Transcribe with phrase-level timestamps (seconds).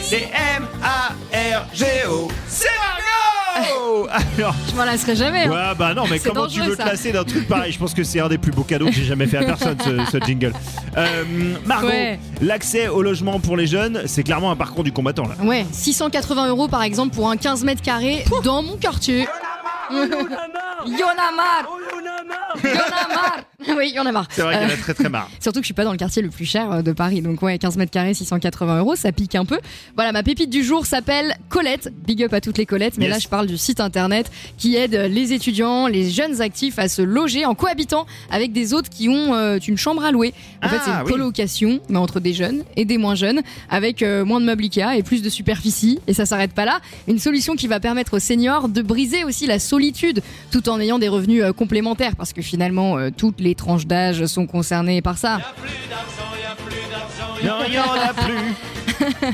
[0.00, 0.28] C'est
[1.32, 2.28] M-A-R-G-O.
[2.48, 4.08] C'est Margot
[4.38, 5.44] Alors, Je m'en lasserai jamais.
[5.44, 5.50] hein.
[5.50, 6.88] Ouais, bah non, mais C'est comment tu dangereux, veux te ça.
[6.88, 7.70] lasser d'un truc pareil?
[7.72, 9.76] Je pense que c'est un des plus beaux cadeaux que j'ai jamais fait à personne,
[9.84, 10.52] ce, ce jingle.
[10.96, 11.24] Euh,
[11.64, 12.18] Margot, Ouais.
[12.42, 15.36] l'accès au logement pour les jeunes, c'est clairement un parcours du combattant là.
[15.44, 19.28] Ouais, 680 euros par exemple pour un 15 mètres carrés dans mon quartier.
[19.90, 21.68] Y'en a marre
[22.62, 23.40] Y'en a marre
[23.76, 24.28] Oui, y'en a marre.
[24.30, 25.28] C'est vrai qu'il y en Euh, a très très marre.
[25.40, 27.42] Surtout que je suis pas dans le quartier le plus cher euh, de Paris, donc
[27.42, 29.58] ouais, 15 mètres carrés, 680 euros, ça pique un peu.
[29.96, 31.92] Voilà, ma pépite du jour s'appelle Colette.
[32.06, 33.12] Big up à toutes les Colettes, mais Yes.
[33.14, 37.02] là je parle du site internet qui aide les étudiants, les jeunes actifs à se
[37.02, 40.34] loger en cohabitant avec des autres qui ont euh, une chambre à louer.
[40.62, 41.10] En fait, Ah, c'est une oui.
[41.12, 44.96] colocation, mais entre des jeunes et des moins jeunes, avec euh, moins de meubles Ikea
[44.96, 45.98] et plus de superficie.
[46.06, 46.80] Et ça s'arrête pas là.
[47.08, 50.98] Une solution qui va permettre aux seniors de briser aussi la solitude, tout en ayant
[50.98, 55.18] des revenus euh, complémentaires, parce que finalement, euh, toutes les tranches d'âge sont concernées par
[55.18, 55.38] ça.
[57.42, 58.34] Non, il y en a plus.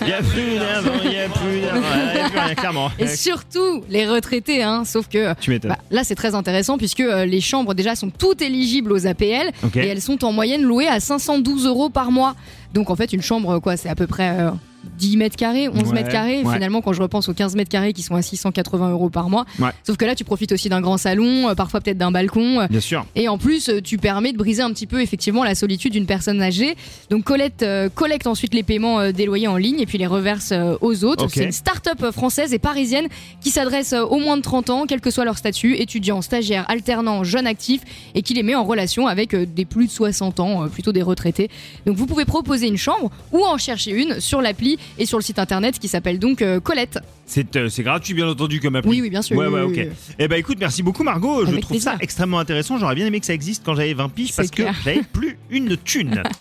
[0.00, 1.82] Il y a plus d'argent, il y a plus d'argent.
[2.14, 2.90] Il y a plus rien, clairement.
[2.98, 5.70] Et surtout les retraités, hein, sauf que Tu m'étonnes.
[5.72, 9.50] bah, là c'est très intéressant puisque euh, les chambres déjà sont toutes éligibles aux APL
[9.76, 12.34] et elles sont en moyenne louées à 512 euros par mois.
[12.74, 14.50] Donc en fait une chambre quoi c'est à peu près euh,
[14.98, 16.42] 10 mètres carrés, 11 Ouais, mètres carrés.
[16.42, 16.52] ouais.
[16.54, 19.44] Finalement quand je repense aux 15 mètres carrés qui sont à 680 euros par mois.
[19.60, 19.70] Ouais.
[19.86, 22.60] Sauf que là tu profites aussi d'un grand salon, euh, parfois peut-être d'un balcon.
[22.60, 23.06] euh, Bien sûr.
[23.14, 26.06] et en plus, euh, tu permets de briser un petit peu effectivement la solitude d'une
[26.06, 26.74] personne âgée.
[27.10, 30.52] Donc Colette euh, collecte ensuite les paiements des loyers en ligne et puis les reverse
[30.80, 31.28] aux autres.
[31.30, 33.06] C'est une start-up française et parisienne
[33.40, 37.22] qui s'adresse aux moins de 30 ans, quel que soit leur statut, étudiants, stagiaires, alternants,
[37.22, 37.82] jeunes actifs,
[38.16, 41.50] et qui les met en relation avec des plus de 60 ans, plutôt des retraités.
[41.86, 45.22] Donc vous pouvez proposer une chambre ou en chercher une sur l'appli et sur le
[45.22, 46.98] site internet qui s'appelle donc euh, Colette.
[47.26, 48.90] C'est euh, c'est gratuit, bien entendu, comme appli.
[48.90, 49.36] Oui, oui, bien sûr.
[49.36, 49.72] Ouais, oui, ouais, ok.
[49.76, 49.88] oui.
[50.18, 51.46] Eh ben écoute, merci beaucoup, Margot.
[51.46, 52.78] Je trouve ça extrêmement intéressant.
[52.78, 55.76] J'aurais bien aimé que ça existe quand j'avais 20 piges parce que j'avais plus une
[55.76, 56.22] thune.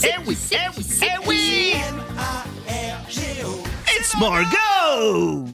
[0.00, 1.72] Eh oui, eh oui, eh oui!
[3.98, 5.44] It's Margot!